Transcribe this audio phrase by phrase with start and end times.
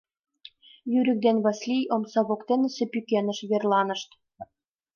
[0.99, 4.09] Юрик ден Васлий омса воктенысе пӱкенеш верланышт.